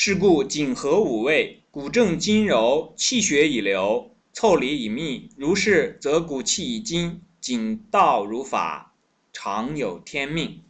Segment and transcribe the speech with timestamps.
[0.00, 5.28] 是故景合五味，骨正筋柔，气血已流，腠理已密。
[5.36, 8.94] 如是，则骨气已精，颈道如法，
[9.32, 10.62] 常有天命。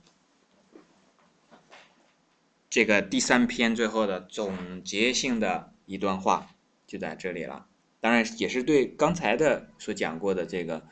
[2.71, 6.55] 这个第三篇最后的总结性的一段话
[6.87, 7.67] 就在这里了。
[8.01, 10.87] 当然，也是对刚才的所讲过的这个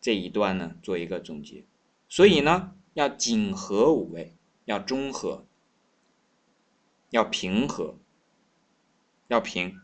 [0.00, 1.66] 这一段呢做一个总结。
[2.08, 4.34] 所以呢，要景合五味，
[4.64, 5.44] 要中和。
[7.10, 7.98] 要平和，
[9.26, 9.80] 要平。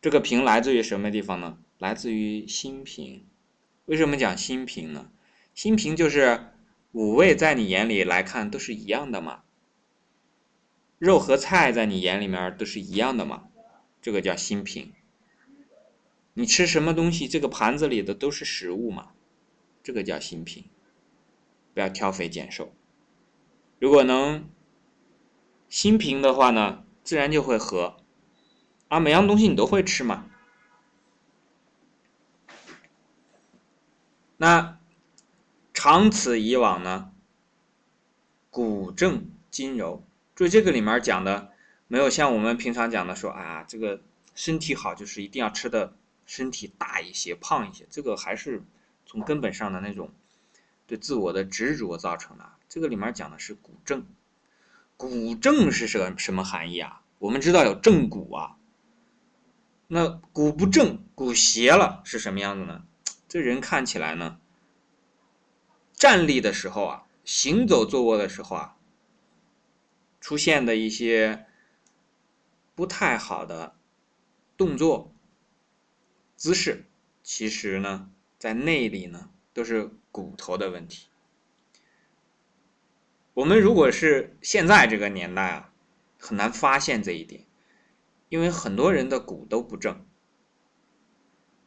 [0.00, 1.58] 这个平来自于什么地方呢？
[1.78, 3.26] 来自于心平。
[3.84, 5.10] 为什么讲心平呢？
[5.54, 6.52] 心平就是
[6.92, 9.42] 五味在你眼里来看都是一样的嘛。
[10.98, 13.48] 肉和菜在你眼里面都是一样的嘛。
[14.00, 14.92] 这个叫心平。
[16.32, 19.12] 你吃什么东西，这个盘子里的都是食物嘛。
[19.82, 20.64] 这个叫心平。
[21.74, 22.72] 不要挑肥拣瘦。
[23.78, 24.48] 如果能。
[25.74, 27.96] 心平的话呢，自然就会和，
[28.86, 30.30] 啊，每样东西你都会吃嘛。
[34.36, 34.78] 那
[35.72, 37.10] 长此以往呢，
[38.50, 40.04] 骨正筋柔。
[40.36, 41.50] 注意这个里面讲的
[41.88, 44.00] 没有像我们平常讲的说啊，这个
[44.36, 48.62] 身体好就是一定要吃的身体大一些、胖一些，这个还是
[49.06, 50.12] 从根本上的那种
[50.86, 52.48] 对自我的执着造成的。
[52.68, 54.06] 这个里面讲的是骨正。
[54.96, 57.02] 骨正是什什么含义啊？
[57.18, 58.56] 我们知道有正骨啊，
[59.88, 62.84] 那骨不正，骨斜了是什么样子呢？
[63.28, 64.38] 这人看起来呢，
[65.94, 68.76] 站立的时候啊，行走坐卧的时候啊，
[70.20, 71.46] 出现的一些
[72.74, 73.74] 不太好的
[74.56, 75.12] 动作
[76.36, 76.84] 姿势，
[77.22, 81.08] 其实呢，在内里呢，都是骨头的问题。
[83.34, 85.72] 我们如果是现在这个年代啊，
[86.20, 87.44] 很难发现这一点，
[88.28, 90.06] 因为很多人的骨都不正，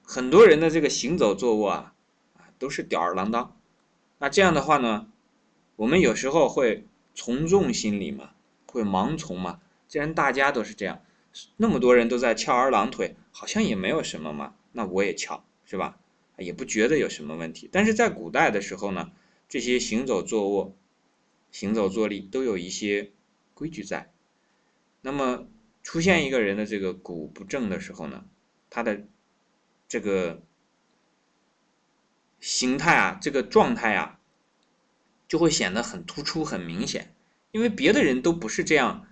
[0.01, 1.93] 很多人的这个行走坐卧啊，
[2.37, 3.57] 啊都是吊儿郎当。
[4.19, 5.11] 那这样的话呢，
[5.75, 8.31] 我们有时候会从众心理嘛，
[8.65, 9.59] 会盲从嘛。
[9.89, 11.01] 既然大家都是这样，
[11.57, 15.97] 那么多人都在翘二郎腿，好像也没有什么嘛，那我也翘，是吧？
[16.37, 17.67] 也不觉得有什么问题。
[17.69, 19.11] 但是在古代的时候呢，
[19.49, 20.73] 这些行走坐卧。
[21.59, 23.13] 行走坐立都有一些
[23.55, 24.11] 规矩在，
[25.01, 25.47] 那么
[25.81, 28.25] 出现一个人的这个骨不正的时候呢，
[28.69, 29.07] 他的
[29.87, 30.43] 这个
[32.39, 34.19] 形态啊，这个状态啊，
[35.27, 37.15] 就会显得很突出、很明显，
[37.49, 39.07] 因为别的人都不是这样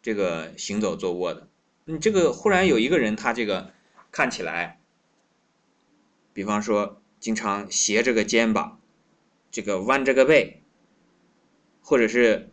[0.00, 1.46] 这个行走坐卧的。
[1.84, 3.74] 你这个忽然有一个人，他这个
[4.10, 4.80] 看起来，
[6.32, 8.80] 比方说经常斜着个肩膀，
[9.50, 10.62] 这个弯着个背。
[11.88, 12.50] 或者是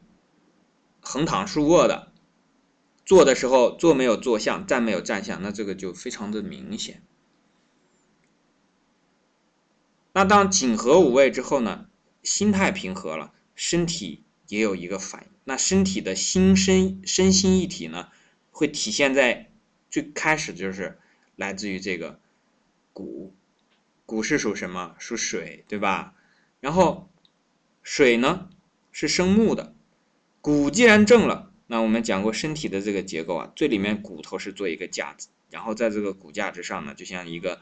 [1.02, 2.14] 横躺竖卧的，
[3.06, 7.04] 坐的时候坐没有坐相，站没有站相，那这个就非常的明显。
[10.14, 11.88] 那当颈合五味之后呢，
[12.24, 15.30] 心态平和了，身体也有一个反应。
[15.44, 18.08] 那身体的心身身心一体呢，
[18.52, 19.52] 会体现在
[19.92, 20.98] 最开始就是
[21.36, 22.22] 来自于这个
[22.94, 23.34] 骨，
[24.06, 24.96] 骨是属什么？
[24.98, 26.14] 属水，对吧？
[26.62, 27.10] 然后
[27.84, 28.48] 水呢？
[28.98, 29.76] 是生木的，
[30.40, 37.60] 骨既然正了，那我们讲过身体的这个结构啊，最里面骨头是做一个架子，然后在这个骨架之上呢，就像一个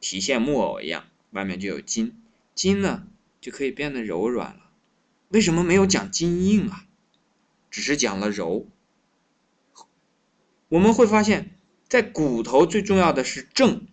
[0.00, 2.22] 提线木偶一样，外面就有筋，
[2.54, 3.06] 筋呢
[3.42, 4.70] 就可以变得柔软了。
[5.28, 6.86] 为什么没有讲筋硬啊？
[7.70, 8.66] 只是讲了柔。
[10.70, 11.50] 我们会发现，
[11.90, 13.86] 在骨头最重要的是正，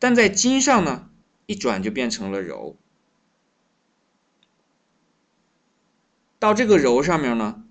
[0.00, 1.08] 但在筋上呢，
[1.46, 2.76] 一转就变成了柔。
[6.40, 7.62] 到这个柔上面呢，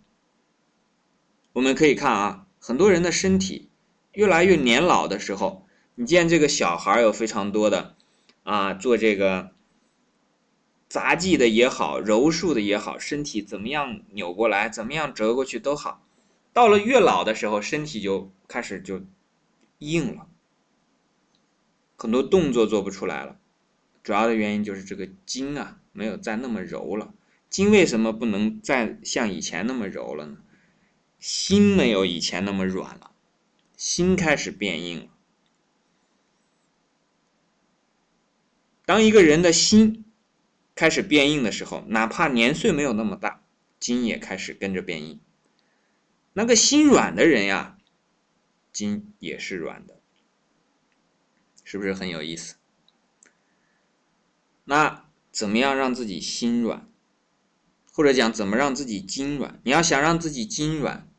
[1.54, 3.68] 我们可以看啊，很多人的身体
[4.12, 5.66] 越来越年老的时候，
[5.96, 7.96] 你见这个小孩有非常多的
[8.44, 9.50] 啊，做这个
[10.88, 16.06] 杂技的也好，柔术的也好，身体怎么样扭过来，怎么样折过去都好，
[16.54, 19.02] 到了越老的时候，身体就开始就
[19.80, 20.28] 硬了，
[21.98, 23.40] 很多动作做不出来了，
[24.04, 27.16] 主要的原因就是这个筋啊，没有再那么柔了。
[27.50, 30.38] 筋为什么不能再像以前那么柔了呢？
[31.20, 33.12] 心没有以前那么软了，
[33.76, 35.10] 心开始变硬了。
[38.86, 40.06] 当一个人的心
[40.74, 43.44] 开始变硬的时候，哪怕年岁没有那么大，
[43.80, 45.20] 筋也开始跟着变硬。
[46.34, 47.78] 那个心软的人呀，
[48.72, 50.00] 筋也是软的，
[51.64, 52.56] 是不是很有意思？
[54.64, 56.89] 那怎么样让自己心软？
[57.92, 59.60] 或者讲怎么让自己筋软？
[59.64, 61.10] 你要想让自己筋软，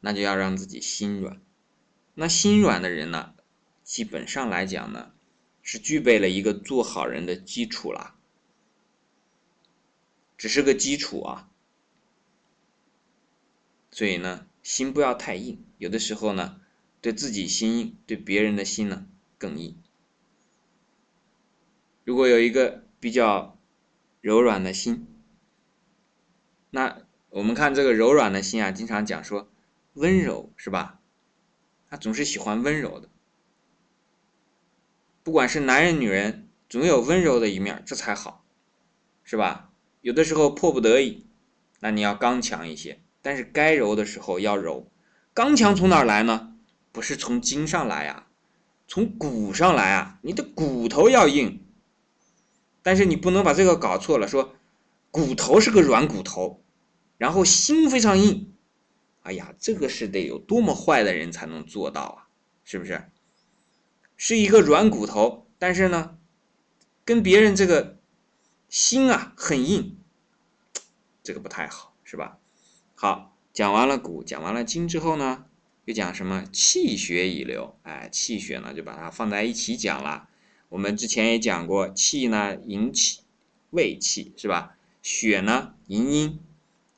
[0.00, 1.40] 那就要让自己心软。
[2.14, 3.34] 那心软的人呢，
[3.82, 5.12] 基本上来讲呢，
[5.62, 8.14] 是具备了一个做好人的基础了，
[10.36, 11.48] 只是个基础啊。
[13.90, 16.60] 所以呢，心不要太硬，有的时候呢，
[17.00, 19.06] 对自己心硬，对别人的心呢
[19.38, 19.76] 更硬。
[22.04, 23.58] 如果有一个比较
[24.20, 25.06] 柔软的心，
[26.70, 26.98] 那
[27.30, 29.48] 我们看这个柔软的心啊，经常讲说
[29.94, 31.00] 温柔是吧？
[31.88, 33.08] 他总是喜欢温柔的，
[35.24, 38.44] 不管是男人女人，总有温柔的一面，这才好，
[39.24, 39.70] 是吧？
[40.00, 41.26] 有的时候迫不得已，
[41.80, 44.88] 那你要刚强一些，但是该柔的时候要柔。
[45.34, 46.54] 刚强从哪儿来呢？
[46.92, 48.26] 不是从筋上来呀，
[48.86, 50.18] 从骨上来啊！
[50.22, 51.64] 你的骨头要硬，
[52.82, 54.54] 但是你不能把这个搞错了，说
[55.10, 56.59] 骨头是个软骨头，
[57.20, 58.54] 然后心非常硬。
[59.20, 62.28] 哎呀，这个是得有多么坏的人才能做到啊？
[62.64, 63.10] 是不是？
[64.16, 66.16] 是一个软骨头，但是呢，
[67.04, 67.98] 跟别人这个
[68.70, 69.98] 心啊很硬，
[71.22, 72.38] 这个不太好，是吧？
[72.94, 75.44] 好，讲完了骨，讲完了筋之后呢，
[75.84, 76.46] 又讲什么？
[76.50, 80.30] 气血已流，哎，气血呢就把它放在一起讲了。
[80.70, 83.20] 我们之前也讲过，气呢营气、
[83.68, 84.78] 胃气，是吧？
[85.02, 86.40] 血呢营阴，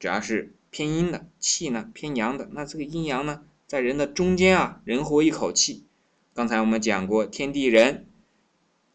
[0.03, 0.53] 主要是。
[0.73, 5.85] 偏阴的气呢，偏阳的，那这个阴阳呢，在人的中间啊，人活一口气。
[6.33, 8.07] 刚才我们讲过，天地人，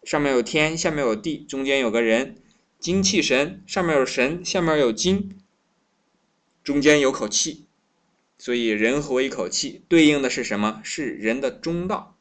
[0.04, 2.42] 上面有天，下面有地，中间有个人，
[2.80, 5.40] 精气神，上面有神，下面有精，
[6.64, 7.68] 中间有口气，
[8.40, 10.82] 所以人活一口气，对应的是什么？
[10.84, 12.18] 是人的中道。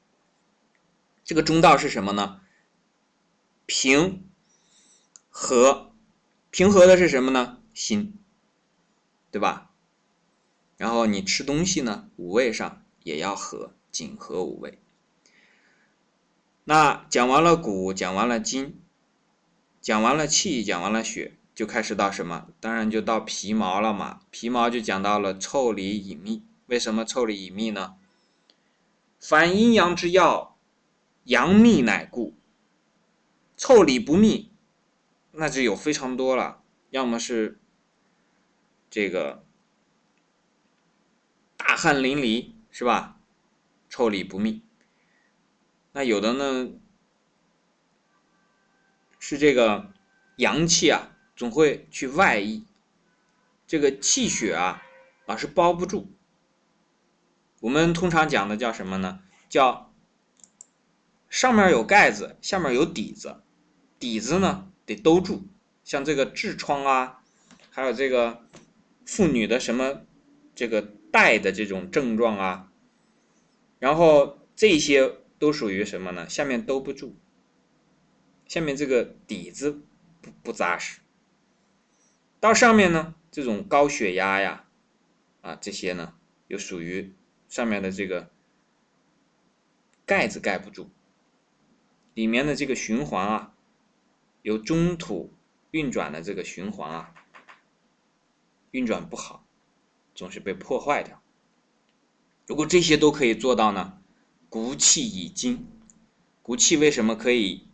[1.24, 2.42] 这个中道是什么呢？
[3.64, 4.22] 平
[5.30, 5.94] 和，
[6.50, 7.62] 平和的是什么呢？
[7.72, 8.18] 心。
[9.36, 9.68] 对吧？
[10.78, 14.78] 然后你吃东西呢，五味上也要和，紧和五味。
[16.64, 18.80] 那讲完了骨，讲完了筋，
[19.82, 22.48] 讲完了气，讲完了血，就开始到什么？
[22.60, 24.20] 当然就到皮毛了嘛。
[24.30, 26.42] 皮毛就讲到了腠理隐秘。
[26.64, 27.96] 为什么腠理隐秘呢？
[29.20, 30.56] 凡阴阳之要，
[31.24, 32.32] 阳秘乃固。
[33.58, 34.50] 腠理不密，
[35.32, 37.60] 那就有非常多了，要么是。
[38.88, 39.44] 这个
[41.56, 43.18] 大汗淋漓是吧？
[43.88, 44.62] 臭理不密。
[45.92, 46.70] 那有的呢
[49.18, 49.92] 是这个
[50.36, 52.64] 阳气啊，总会去外溢，
[53.66, 54.82] 这个气血啊
[55.26, 56.12] 老是包不住。
[57.60, 59.20] 我们通常讲的叫什么呢？
[59.48, 59.92] 叫
[61.28, 63.42] 上面有盖子，下面有底子，
[63.98, 65.48] 底子呢得兜住。
[65.82, 67.22] 像这个痔疮啊，
[67.70, 68.45] 还有这个。
[69.06, 70.04] 妇女的什么
[70.54, 72.72] 这个带的这种症状啊，
[73.78, 76.28] 然后这些都属于什么呢？
[76.28, 77.14] 下面兜不住，
[78.48, 79.80] 下面这个底子
[80.20, 81.00] 不不扎实。
[82.40, 84.66] 到上面呢，这种高血压呀，
[85.40, 86.14] 啊这些呢
[86.48, 87.14] 又属于
[87.48, 88.30] 上面的这个
[90.04, 90.90] 盖子盖不住，
[92.12, 93.54] 里面的这个循环啊，
[94.42, 95.32] 有中土
[95.70, 97.14] 运转的这个循环啊。
[98.76, 99.46] 运转不好，
[100.14, 101.22] 总是被破坏掉。
[102.46, 103.98] 如果这些都可以做到呢？
[104.50, 105.66] 骨气已精，
[106.42, 107.68] 骨气为什么可以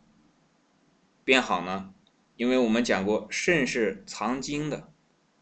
[1.25, 1.93] 变好呢？
[2.37, 4.93] 因为我们讲过，肾是藏精的，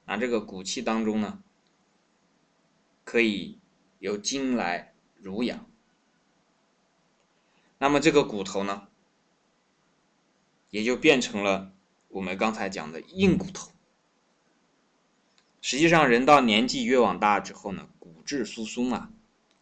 [0.06, 1.42] 那这个骨气当中呢，
[3.04, 3.58] 可以
[3.98, 5.66] 由精来濡养。
[7.76, 8.88] 那么这个骨头呢，
[10.70, 11.74] 也就变成了
[12.08, 13.70] 我们刚才讲的硬骨头。
[15.62, 19.10] 实际上，人到年纪越往大之后呢，骨质疏松啊，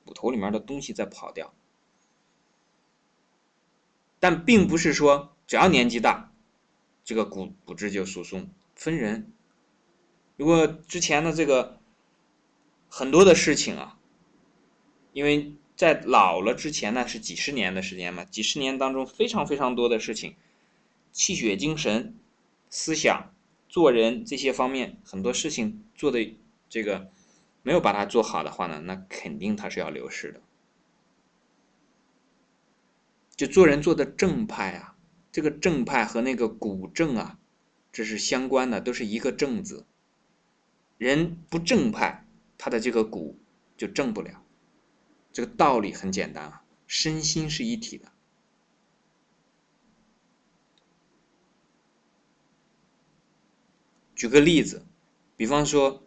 [0.04, 1.52] 骨头里面的东西在跑掉。
[4.20, 6.32] 但并不是说只要年纪大，
[7.04, 9.32] 这个骨骨质就疏松，分人。
[10.36, 11.80] 如果之前的这个
[12.88, 13.98] 很多的事情啊，
[15.12, 20.36] 因为在老了之前呢是几十年的时间嘛，几十年当中非常非常多的事情，
[21.10, 22.16] 气血精神、
[22.70, 23.32] 思想。
[23.68, 26.36] 做人这些方面很多事情做的
[26.68, 27.10] 这个
[27.62, 30.40] 没有把它做好的话呢，那肯定它是要流失的。
[33.36, 34.96] 就做人做的正派啊，
[35.30, 37.38] 这个正派和那个古正啊，
[37.92, 39.86] 这是相关的，都是一个正字。
[40.96, 43.38] 人不正派，他的这个骨
[43.76, 44.42] 就正不了。
[45.32, 48.10] 这个道理很简单啊，身心是一体的。
[54.18, 54.84] 举个例子，
[55.36, 56.02] 比方说，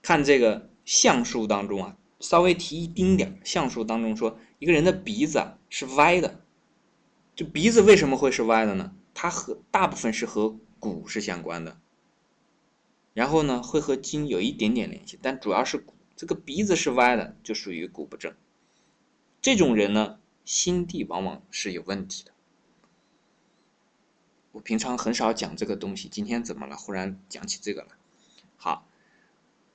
[0.00, 6.44] 看这个相术当中啊，稍微提一丁点儿，相术当中说一个人的鼻子啊是歪的，
[7.34, 8.94] 就鼻子为什么会是歪的呢？
[9.12, 11.80] 它和大部分是和骨是相关的，
[13.14, 15.92] 然后呢会和筋有一点点联系，但主要是骨。
[16.14, 18.32] 这个鼻子是歪的，就属于骨不正。
[19.42, 22.30] 这种人呢，心地往往是有问题的。
[24.56, 26.78] 我平常很少讲这个东西，今天怎么了？
[26.78, 27.88] 忽然讲起这个了。
[28.56, 28.88] 好，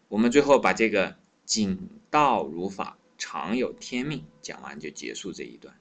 [0.07, 5.75] 我们最后把这个“景道如法，常有天命”讲完就结束这一段。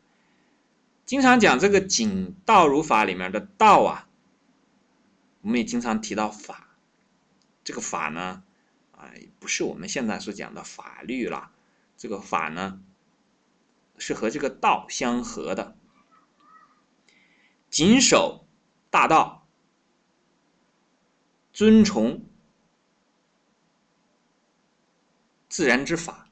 [1.06, 4.06] 经常讲这个“景道如法”里面的“道”啊，
[5.40, 6.68] 我们也经常提到“法”。
[7.64, 8.42] 这个“法”呢？
[8.92, 11.50] 啊，不是我们现在所讲的法律了，
[11.96, 12.82] 这个法呢，
[13.96, 15.74] 是和这个道相合的，
[17.70, 18.44] 谨守
[18.90, 19.46] 大道，
[21.52, 22.22] 尊崇
[25.48, 26.28] 自然之法。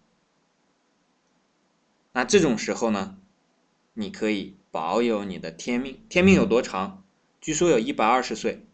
[2.13, 3.19] 那这种时候呢，
[3.95, 6.05] 你可以保有你的天命。
[6.09, 7.05] 天命有多长？
[7.41, 8.67] 据说有一百二十岁。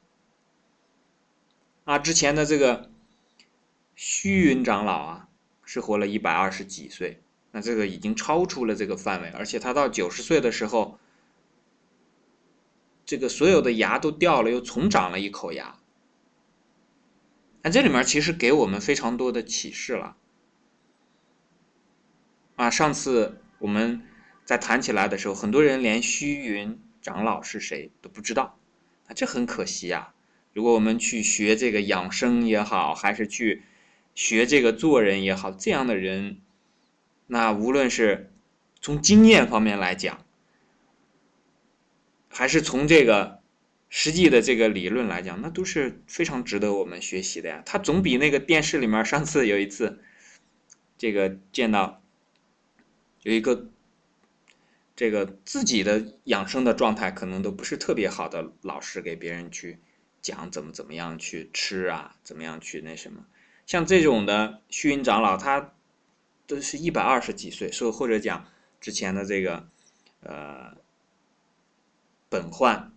[1.85, 2.91] 啊，之前的这个。
[3.97, 5.29] 虚云长老啊，
[5.65, 7.23] 是活了一百二十几岁，
[7.53, 10.99] 那这个已经超出了这个范围，而且他到九十岁的时候，
[13.05, 15.79] 这个所有的牙都掉了，又重长了一口牙。
[17.63, 20.17] 那这里面其实给我们非常多的启示了。
[22.57, 24.03] 啊，上次我们
[24.45, 28.59] 在谈起来的时候，很多人连虚云长老是谁都不知道，
[29.07, 30.15] 啊，这很可惜呀。
[30.53, 33.63] 如果我们去学这个养生也好，还是去。
[34.17, 36.41] 学这个做人也好，这样的人，
[37.27, 38.33] 那无论是
[38.81, 40.25] 从经验方面来讲，
[42.37, 43.39] 还是从这个
[43.89, 47.63] 实际的这个理论来讲，那都是非常值得我们学习的呀。
[47.65, 50.03] 他总比那个电视里面上次有一次，
[50.99, 52.03] 这个见到
[53.23, 53.69] 有一个
[54.97, 59.79] 这个自己的养生的状态可能都不是特别好的老师给别人去
[60.21, 63.25] 讲怎么怎么样去吃啊，怎么样去那什么。
[63.65, 65.73] 像这种的虚云长老，他
[66.49, 68.49] 都是一百二十几岁，说或者讲
[68.81, 69.69] 之前的这个
[70.21, 70.77] 呃
[72.35, 72.93] 本焕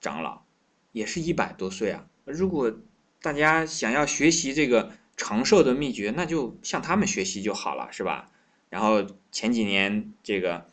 [0.00, 0.42] 长老，
[0.90, 2.08] 也是一百多岁啊。
[2.24, 2.76] 如果
[3.22, 8.32] 大家想要学习这个长寿的秘诀，那就向他们学习就好了，是吧？
[8.68, 10.66] 然后前几年这个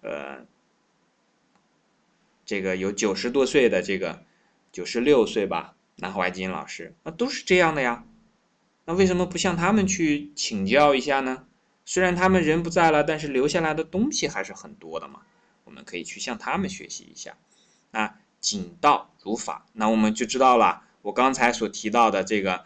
[0.00, 0.44] 呃
[2.44, 4.24] 这个有九十多岁的这个
[4.72, 8.04] 九十六岁吧，南怀瑾老师，那都是这样的呀。
[8.86, 11.46] 那为什么不向他们去请教一下呢？
[11.84, 15.20] 虽然他们人不在了，但是留下来的东西还是很多的嘛。
[15.62, 17.36] 我们可以去向他们学习一下。
[17.92, 20.82] 啊，谨道如法，那我们就知道了。
[21.02, 22.64] 我刚才所提到的这个，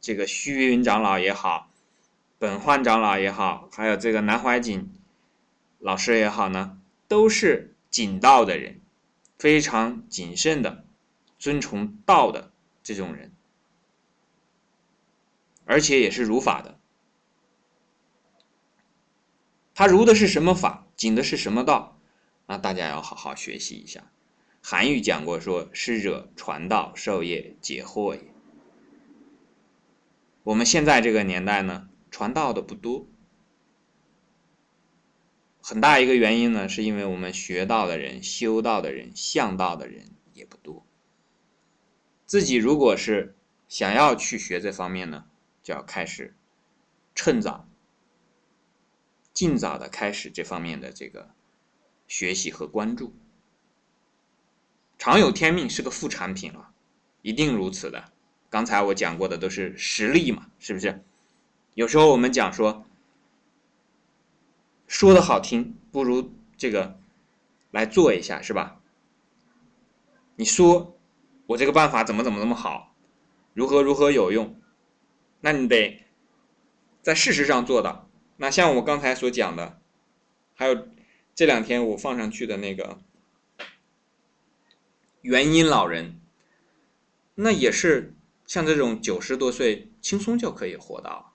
[0.00, 1.70] 这个虚云长老也好，
[2.38, 4.92] 本焕长老也好，还有这个南怀瑾
[5.78, 8.80] 老师也好呢，都是谨道的人，
[9.38, 10.84] 非常谨慎的，
[11.38, 12.52] 遵从道的
[12.82, 13.32] 这种人。
[15.64, 16.78] 而且也是如法的，
[19.74, 21.98] 他如的是什么法，谨的是什么道，
[22.46, 24.10] 那大家要好好学习一下。
[24.62, 28.22] 韩愈讲过，说师者，传道授业解惑也。
[30.42, 33.06] 我们现在这个年代呢，传道的不多，
[35.60, 40.86] 很大一个原因呢，是因为我们学道的人、修道的人、向道的人也不多。
[42.26, 43.36] 自己如果是
[43.68, 45.26] 想要去学这方面呢？
[45.60, 46.34] 就要开始
[47.14, 47.68] 趁早、
[49.34, 51.34] 尽早的开始这方面的这个
[52.06, 53.14] 学习和关注。
[54.98, 56.70] 常有天命是个副产品了，
[57.22, 58.12] 一定如此的。
[58.50, 61.02] 刚才我讲过的都是实例嘛，是不是？
[61.74, 62.84] 有时候我们讲说，
[64.86, 66.98] 说的好听，不如这个
[67.70, 68.80] 来做一下，是吧？
[70.36, 70.98] 你说
[71.46, 72.94] 我这个办法怎么怎么那么好，
[73.54, 74.60] 如何如何有用？
[75.40, 76.02] 那你得
[77.02, 78.08] 在事实上做到。
[78.36, 79.80] 那像我刚才所讲的，
[80.54, 80.88] 还有
[81.34, 82.98] 这两天我放上去的那个
[85.20, 86.20] 元音老人，
[87.34, 88.14] 那也是
[88.46, 91.34] 像这种九十多岁轻松就可以活到。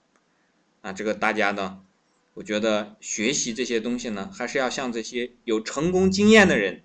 [0.82, 1.84] 啊这个大家呢，
[2.34, 6.84] 我觉得学习这些东西呢，还是要向这些有成功经验的人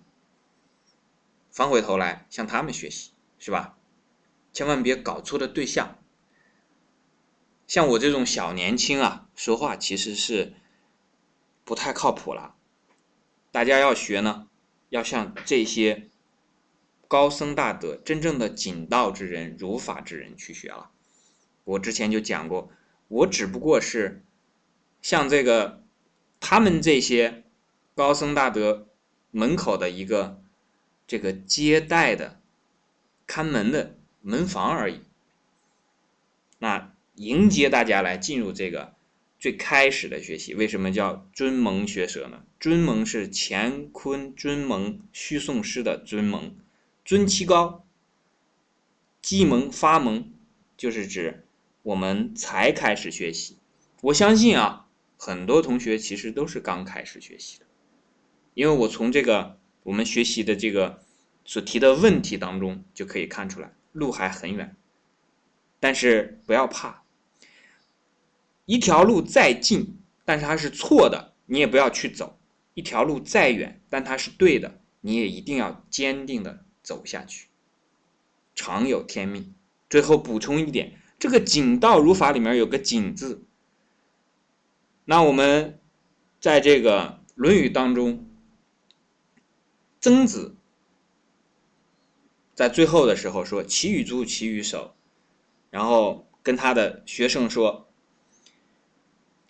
[1.50, 3.76] 翻回头来向他们学习，是吧？
[4.52, 5.98] 千万别搞错了对象。
[7.66, 10.54] 像我这种小年轻啊，说话其实是
[11.64, 12.54] 不太靠谱了。
[13.50, 14.48] 大家要学呢，
[14.88, 16.08] 要向这些
[17.08, 20.90] 高僧大德、真正的谨道之人、如法之人去学了。
[21.64, 22.70] 我之前就讲过，
[23.08, 24.22] 我只不过是
[25.02, 25.82] 像这个
[26.38, 27.44] 他们这些
[27.94, 28.88] 高僧大德
[29.30, 30.42] 门口的一个
[31.06, 32.40] 这个接待的
[33.26, 35.00] 看门的门房而已。
[36.58, 38.94] 那迎接大家来进入这个
[39.38, 42.44] 最开始的学习，为什么叫尊蒙学舍呢？
[42.60, 46.56] 尊蒙是乾坤尊蒙虚诵师的尊蒙，
[47.08, 47.86] 尊其高，
[49.22, 50.30] 基蒙发蒙，
[50.76, 51.46] 就是指
[51.82, 53.56] 我们才开始学习。
[54.02, 54.86] 我相信啊，
[55.16, 57.64] 很多同学其实都是刚开始学习的，
[58.52, 61.02] 因为我从这个我们学习的这个
[61.46, 64.76] 所提的问题当中就可以看出来，路还很远。
[65.80, 67.04] 但是不要怕，
[68.66, 69.96] 一条路再近，
[70.26, 72.38] 但是它是错的，你也不要去走；
[72.74, 77.48] 一条路再远，但它是对的，你也一定要坚定的走下去。
[78.54, 79.52] 常有天命。
[79.90, 83.44] 最后补充一点，这个景道如法里面有个景字，
[85.04, 85.78] 那我们
[86.40, 88.26] 在这个《论语》当中，
[90.00, 90.56] 曾子
[92.54, 94.94] 在最后的时候说：“其与足，其与手。”
[95.68, 97.90] 然后跟他的学生说：“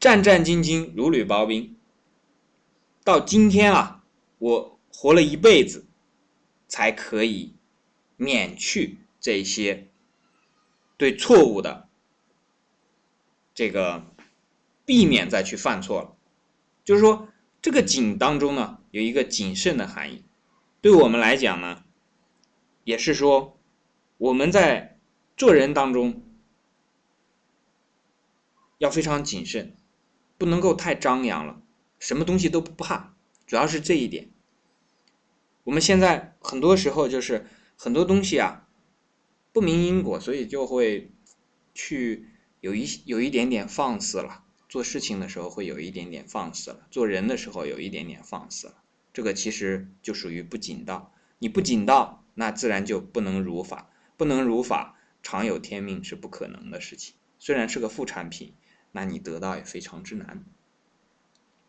[0.00, 1.76] 战战兢兢，如履薄冰。
[3.04, 4.04] 到今天啊，
[4.38, 5.86] 我活了一辈子，
[6.68, 7.56] 才可以
[8.16, 9.88] 免去这些
[10.96, 11.88] 对错误的
[13.52, 14.14] 这个
[14.84, 16.16] 避免再去犯错了。
[16.84, 17.28] 就是说，
[17.60, 20.22] 这个谨当中呢，有一个谨慎的含义。
[20.80, 21.82] 对我们来讲呢，
[22.84, 23.58] 也是说
[24.18, 24.94] 我们在。”
[25.38, 26.24] 做人当中
[28.78, 29.76] 要非常谨慎，
[30.36, 31.62] 不能够太张扬了，
[32.00, 33.14] 什么东西都不怕，
[33.46, 34.32] 主要是这一点。
[35.68, 37.46] 我们现在很多时候就是
[37.76, 38.66] 很多东西啊，
[39.52, 41.12] 不明因果，所以就会
[41.74, 42.26] 去
[42.60, 44.44] 有一有一点点放肆了。
[44.66, 48.76] 做事情的时候会有一点点放肆了，做人的时候有一点点放肆了。
[49.12, 51.12] 这个其实就属于不谨道。
[51.38, 54.96] 你不谨道，那自然就不能如法，不能如法。
[55.22, 58.54] 常有天命是不可能的事情，虽然是个副产品，
[58.92, 60.46] 那你得到也非常之难。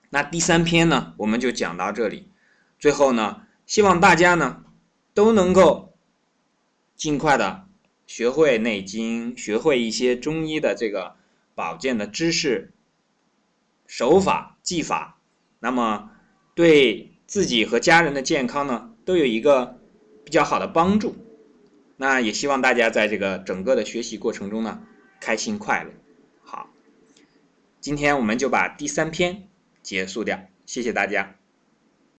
[0.09, 2.29] 那第三篇呢，我们就讲到这里。
[2.77, 4.63] 最后呢，希望大家呢
[5.13, 5.95] 都能够
[6.95, 7.67] 尽快的
[8.07, 11.15] 学会《内经》，学会一些中医的这个
[11.53, 12.73] 保健的知识、
[13.85, 15.19] 手法、技法，
[15.59, 16.09] 那么
[16.55, 19.79] 对自己和家人的健康呢，都有一个
[20.25, 21.15] 比较好的帮助。
[21.95, 24.81] 那也希望大家在这个整个的学习过程中呢，
[25.19, 25.91] 开心快乐。
[26.41, 26.71] 好，
[27.79, 29.47] 今天我们就把第三篇
[29.83, 31.35] 结束掉，谢谢大家。